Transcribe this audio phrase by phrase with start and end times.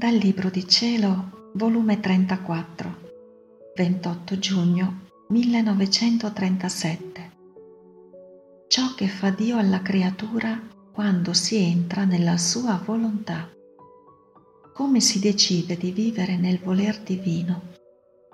[0.00, 7.30] Dal Libro di Cielo, volume 34, 28 giugno 1937.
[8.66, 10.58] Ciò che fa Dio alla creatura
[10.90, 13.46] quando si entra nella sua volontà.
[14.72, 17.74] Come si decide di vivere nel voler divino,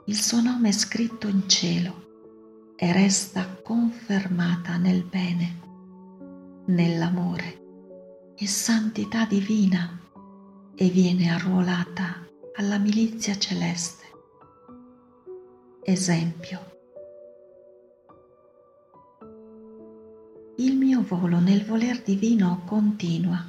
[0.04, 5.60] il suo nome è scritto in cielo e resta confermata nel bene,
[6.66, 10.04] nell'amore e santità divina
[10.78, 12.26] e viene arruolata
[12.56, 14.04] alla milizia celeste.
[15.82, 16.74] Esempio.
[20.58, 23.42] Il mio volo nel voler divino continua.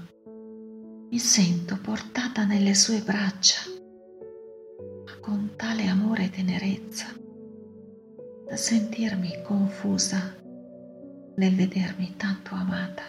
[1.10, 3.60] Mi sento portata nelle sue braccia,
[5.06, 7.08] ma con tale amore e tenerezza
[8.48, 10.34] da sentirmi confusa
[11.36, 13.04] nel vedermi tanto amata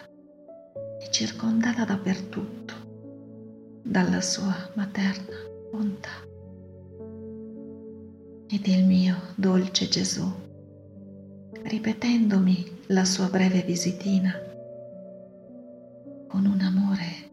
[0.99, 2.58] e circondata dappertutto
[3.89, 5.35] dalla sua materna
[5.71, 6.11] bontà.
[8.47, 10.31] Ed il mio dolce Gesù,
[11.63, 14.31] ripetendomi la sua breve visitina,
[16.27, 17.29] con un amore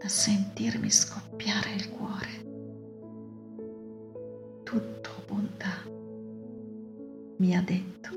[0.00, 2.48] da sentirmi scoppiare il cuore,
[4.62, 5.84] tutto bontà,
[7.36, 8.08] mi ha detto,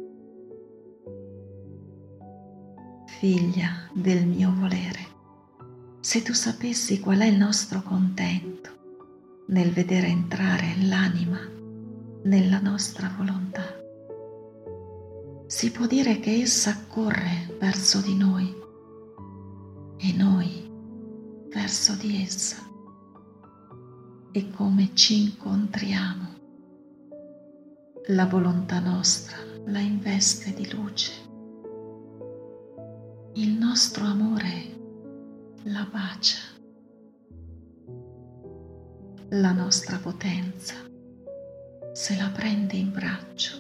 [3.20, 5.13] figlia del mio volere
[6.04, 8.72] se tu sapessi qual è il nostro contento
[9.48, 11.40] nel vedere entrare l'anima
[12.24, 13.64] nella nostra volontà.
[15.48, 18.54] Si può dire che essa corre verso di noi
[19.96, 20.70] e noi
[21.48, 22.58] verso di essa
[24.34, 26.28] e come ci incontriamo.
[28.08, 31.12] La volontà nostra la investe di luce.
[33.36, 34.73] Il nostro amore
[35.66, 36.40] la bacia,
[39.30, 40.76] la nostra potenza
[41.94, 43.56] se la prende in braccio,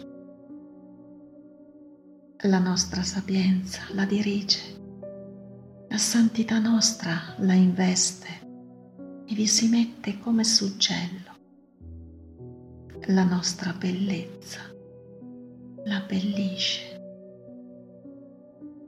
[2.41, 4.59] la nostra sapienza la dirige,
[5.87, 8.27] la santità nostra la investe
[9.25, 11.31] e vi si mette come suggello,
[13.07, 14.59] la nostra bellezza
[15.85, 16.91] la abbellisce.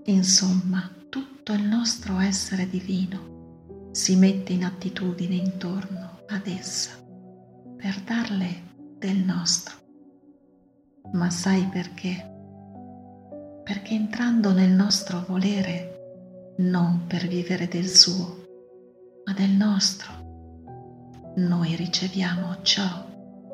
[0.07, 6.91] Insomma, tutto il nostro essere divino si mette in attitudine intorno ad essa
[7.77, 9.75] per darle del nostro.
[11.13, 12.33] Ma sai perché?
[13.63, 18.43] Perché entrando nel nostro volere, non per vivere del suo,
[19.25, 23.05] ma del nostro, noi riceviamo ciò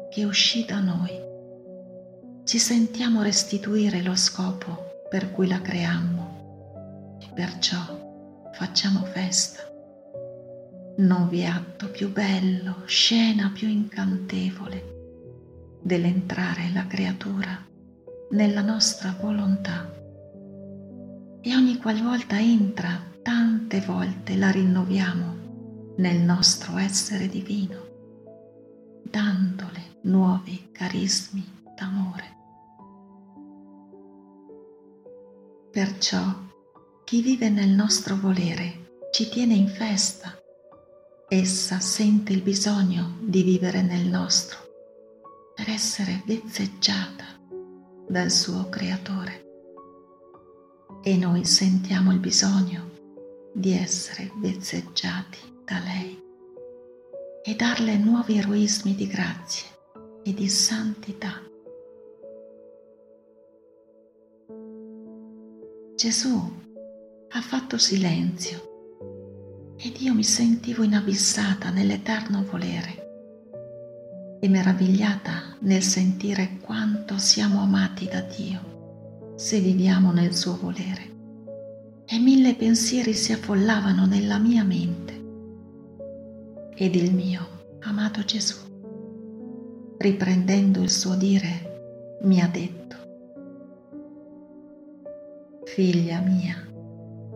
[0.09, 1.11] che uscì da noi.
[2.43, 6.30] Ci sentiamo restituire lo scopo per cui la creammo
[7.33, 9.63] perciò facciamo festa.
[10.97, 17.65] Non vi è atto più bello, scena più incantevole dell'entrare la creatura
[18.31, 19.89] nella nostra volontà.
[21.41, 27.89] E ogni qualvolta entra, tante volte la rinnoviamo nel nostro essere divino,
[29.03, 31.43] dandole nuovi carismi
[31.75, 32.39] d'amore.
[35.71, 36.49] Perciò
[37.11, 40.33] chi vive nel nostro volere ci tiene in festa.
[41.27, 44.59] Essa sente il bisogno di vivere nel nostro
[45.53, 47.25] per essere vezzeggiata
[48.07, 49.45] dal suo creatore.
[51.03, 52.91] E noi sentiamo il bisogno
[53.53, 56.17] di essere vezzeggiati da lei
[57.43, 59.67] e darle nuovi eroismi di grazie
[60.23, 61.41] e di santità.
[65.97, 66.59] Gesù
[67.33, 68.69] ha fatto silenzio.
[69.77, 72.99] Ed io mi sentivo inabissata nell'eterno volere.
[74.41, 81.09] E meravigliata nel sentire quanto siamo amati da Dio se viviamo nel suo volere.
[82.05, 85.19] E mille pensieri si affollavano nella mia mente.
[86.75, 87.47] Ed il mio
[87.81, 88.57] amato Gesù,
[89.97, 92.95] riprendendo il suo dire, mi ha detto,
[95.63, 96.70] figlia mia,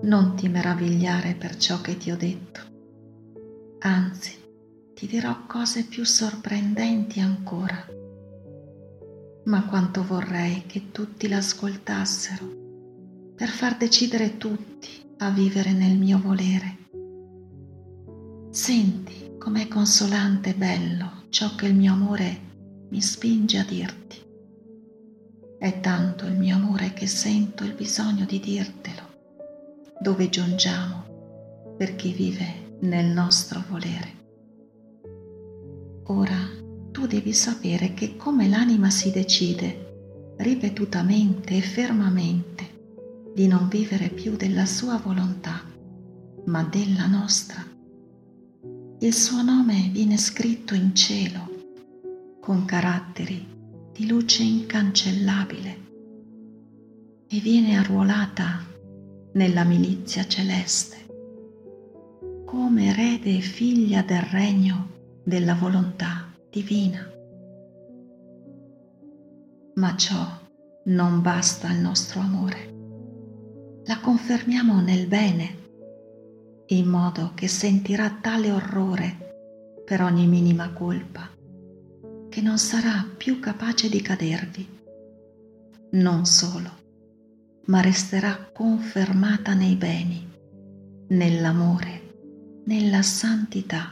[0.05, 2.61] non ti meravigliare per ciò che ti ho detto.
[3.79, 4.33] Anzi,
[4.93, 7.85] ti dirò cose più sorprendenti ancora.
[9.45, 12.63] Ma quanto vorrei che tutti l'ascoltassero
[13.35, 16.77] per far decidere tutti a vivere nel mio volere.
[18.51, 22.39] Senti com'è consolante e bello ciò che il mio amore
[22.89, 24.23] mi spinge a dirti.
[25.57, 29.04] È tanto il mio amore che sento il bisogno di dirtelo
[29.99, 34.13] dove giungiamo per chi vive nel nostro volere.
[36.05, 36.37] Ora
[36.91, 42.73] tu devi sapere che come l'anima si decide ripetutamente e fermamente
[43.33, 45.61] di non vivere più della sua volontà,
[46.45, 47.63] ma della nostra,
[48.99, 51.53] il suo nome viene scritto in cielo
[52.39, 53.45] con caratteri
[53.91, 55.83] di luce incancellabile
[57.27, 58.73] e viene arruolata
[59.35, 61.05] nella milizia celeste
[62.45, 64.89] come erede e figlia del regno
[65.23, 67.05] della volontà divina.
[69.75, 70.25] Ma ciò
[70.85, 72.73] non basta al nostro amore.
[73.85, 75.63] La confermiamo nel bene,
[76.67, 81.29] in modo che sentirà tale orrore per ogni minima colpa
[82.29, 84.79] che non sarà più capace di cadervi.
[85.91, 86.83] Non solo,
[87.65, 90.27] ma resterà confermata nei beni,
[91.09, 92.05] nell'amore
[92.65, 93.91] nella santità,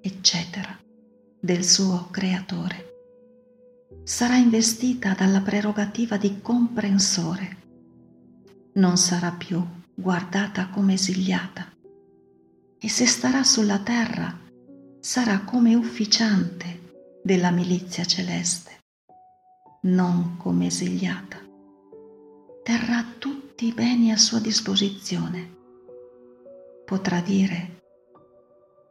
[0.00, 0.78] eccetera,
[1.40, 2.90] del suo creatore.
[4.04, 7.56] Sarà investita dalla prerogativa di comprensore.
[8.74, 11.70] Non sarà più guardata come esiliata
[12.78, 14.38] e se starà sulla terra
[15.00, 18.78] sarà come ufficiante della milizia celeste,
[19.82, 21.38] non come esiliata.
[22.62, 25.56] Terrà tutti i beni a sua disposizione.
[26.84, 27.80] Potrà dire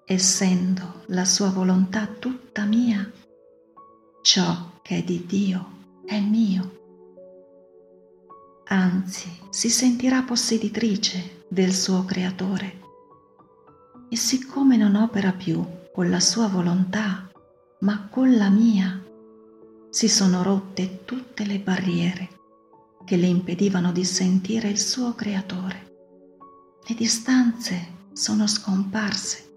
[0.04, 3.10] essendo la sua volontà tutta mia,
[4.22, 5.66] ciò che è di Dio
[6.06, 6.80] è mio.
[8.66, 12.80] Anzi, si sentirà posseditrice del suo creatore
[14.10, 17.32] e siccome non opera più con la sua volontà,
[17.80, 19.02] ma con la mia,
[19.90, 22.31] si sono rotte tutte le barriere
[23.12, 25.98] che le impedivano di sentire il suo creatore.
[26.88, 29.50] Le distanze sono scomparse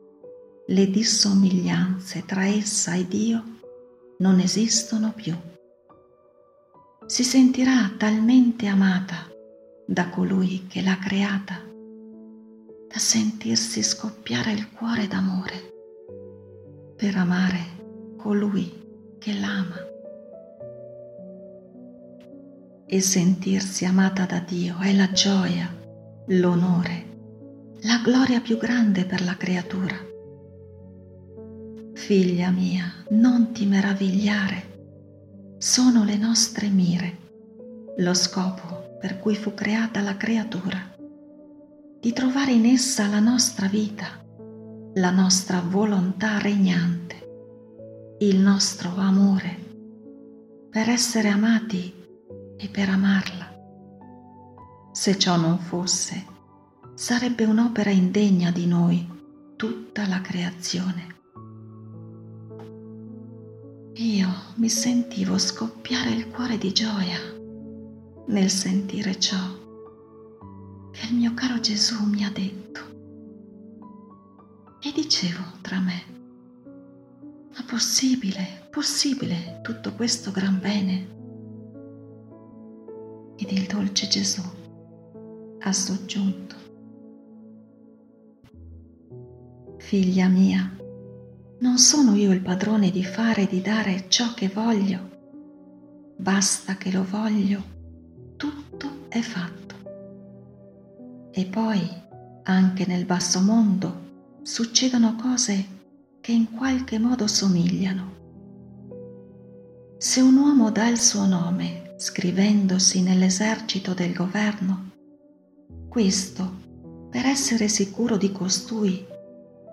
[0.66, 3.44] le dissomiglianze tra essa e Dio
[4.18, 5.36] non esistono più.
[7.06, 9.28] Si sentirà talmente amata
[9.86, 11.62] da colui che l'ha creata
[12.88, 15.72] da sentirsi scoppiare il cuore d'amore
[16.96, 19.94] per amare colui che l'ama.
[22.94, 25.69] E sentirsi amata da Dio è la gioia,
[26.29, 27.06] l'onore,
[27.81, 29.96] la gloria più grande per la creatura.
[31.94, 37.19] Figlia mia, non ti meravigliare, sono le nostre mire,
[37.96, 40.79] lo scopo per cui fu creata la creatura,
[41.99, 44.25] di trovare in essa la nostra vita,
[44.94, 49.56] la nostra volontà regnante, il nostro amore,
[50.70, 52.02] per essere amati
[52.64, 53.52] e per amarla.
[54.90, 56.25] Se ciò non fosse,
[56.94, 59.06] sarebbe un'opera indegna di noi
[59.55, 61.12] tutta la creazione.
[63.96, 67.19] Io mi sentivo scoppiare il cuore di gioia
[68.28, 69.62] nel sentire ciò
[70.90, 72.81] che il mio caro Gesù mi ha detto.
[74.81, 76.02] E dicevo tra me,
[77.55, 81.13] ma possibile, possibile tutto questo gran bene?
[83.36, 84.43] Ed il dolce Gesù
[85.58, 86.55] ha soggiunto,
[89.79, 90.76] figlia mia,
[91.60, 95.12] non sono io il padrone di fare e di dare ciò che voglio.
[96.17, 97.62] Basta che lo voglio,
[98.36, 99.74] tutto è fatto.
[101.31, 101.81] E poi,
[102.44, 105.64] anche nel basso mondo, succedono cose
[106.20, 108.12] che in qualche modo somigliano.
[109.98, 114.91] Se un uomo dà il suo nome scrivendosi nell'esercito del governo,
[115.89, 116.63] questo,
[117.10, 119.06] per essere sicuro di costui,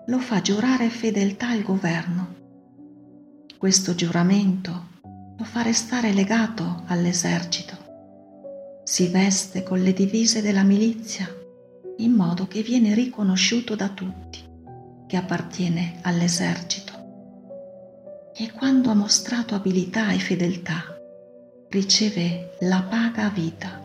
[0.06, 2.34] lo fa giurare fedeltà al governo.
[3.58, 4.90] Questo giuramento
[5.36, 7.76] lo fa restare legato all'esercito.
[8.84, 11.28] Si veste con le divise della milizia
[11.96, 14.38] in modo che viene riconosciuto da tutti
[15.06, 16.92] che appartiene all'esercito.
[18.34, 20.96] E quando ha mostrato abilità e fedeltà,
[21.72, 23.80] riceve la paga vita.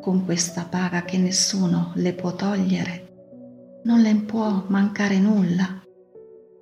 [0.00, 5.82] Con questa paga che nessuno le può togliere, non le può mancare nulla,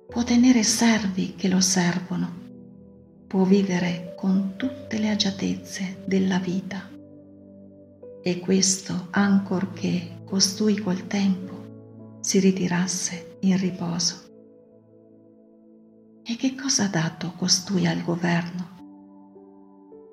[0.07, 2.27] può tenere servi che lo servono,
[3.27, 6.89] può vivere con tutte le agiatezze della vita.
[8.23, 14.23] E questo ancorché costui col tempo si ritirasse in riposo.
[16.23, 18.80] E che cosa ha dato costui al governo?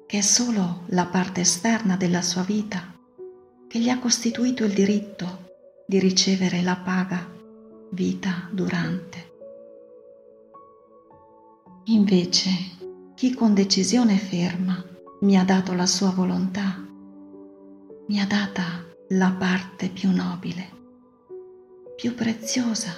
[0.08, 2.94] Che è solo la parte esterna della sua vita
[3.68, 5.50] che gli ha costituito il diritto
[5.86, 7.30] di ricevere la paga
[7.90, 9.32] vita durante.
[11.84, 12.50] Invece,
[13.14, 14.82] chi con decisione ferma
[15.20, 16.82] mi ha dato la sua volontà,
[18.06, 20.70] mi ha data la parte più nobile,
[21.96, 22.92] più preziosa,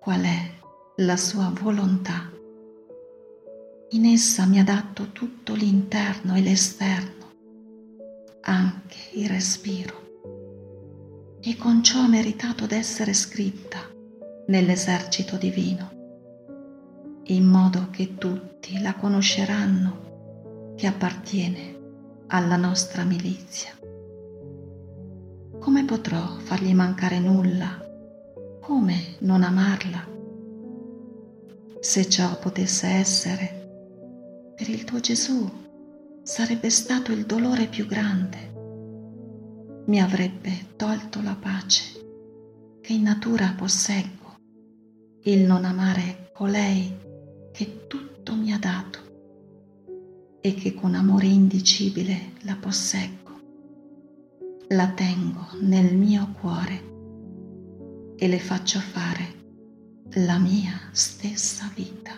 [0.00, 0.50] qual è
[0.96, 2.31] la sua volontà.
[3.94, 7.26] In essa mi ha dato tutto l'interno e l'esterno,
[8.40, 13.80] anche il respiro, e con ciò ha meritato d'essere scritta
[14.46, 15.90] nell'esercito divino,
[17.24, 21.78] in modo che tutti la conosceranno che appartiene
[22.28, 23.72] alla nostra milizia.
[25.58, 27.78] Come potrò fargli mancare nulla?
[28.58, 30.08] Come non amarla?
[31.78, 33.61] Se ciò potesse essere,
[34.54, 35.50] per il tuo Gesù
[36.22, 38.50] sarebbe stato il dolore più grande.
[39.86, 44.36] Mi avrebbe tolto la pace che in natura posseggo,
[45.24, 46.96] il non amare colei
[47.52, 49.00] che tutto mi ha dato
[50.40, 53.20] e che con amore indicibile la posseggo.
[54.68, 56.90] La tengo nel mio cuore
[58.16, 59.40] e le faccio fare
[60.14, 62.12] la mia stessa vita.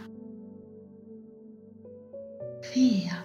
[2.74, 3.24] 对呀、